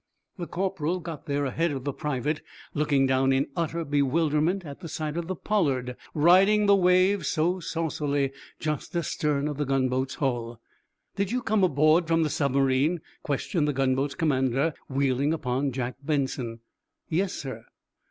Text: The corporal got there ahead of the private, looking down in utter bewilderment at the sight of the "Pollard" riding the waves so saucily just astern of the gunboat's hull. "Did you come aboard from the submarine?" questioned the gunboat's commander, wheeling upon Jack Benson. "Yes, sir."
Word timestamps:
The 0.39 0.47
corporal 0.47 0.99
got 0.99 1.27
there 1.27 1.45
ahead 1.45 1.69
of 1.71 1.83
the 1.83 1.93
private, 1.93 2.41
looking 2.73 3.05
down 3.05 3.31
in 3.31 3.45
utter 3.55 3.85
bewilderment 3.85 4.65
at 4.65 4.79
the 4.79 4.89
sight 4.89 5.15
of 5.15 5.27
the 5.27 5.35
"Pollard" 5.35 5.95
riding 6.15 6.65
the 6.65 6.75
waves 6.75 7.27
so 7.27 7.59
saucily 7.59 8.31
just 8.59 8.95
astern 8.95 9.47
of 9.47 9.57
the 9.57 9.63
gunboat's 9.65 10.15
hull. 10.15 10.59
"Did 11.15 11.31
you 11.31 11.43
come 11.43 11.63
aboard 11.63 12.07
from 12.07 12.23
the 12.23 12.31
submarine?" 12.31 13.01
questioned 13.21 13.67
the 13.67 13.73
gunboat's 13.73 14.15
commander, 14.15 14.73
wheeling 14.89 15.33
upon 15.33 15.71
Jack 15.71 15.97
Benson. 16.01 16.61
"Yes, 17.07 17.33
sir." 17.33 17.65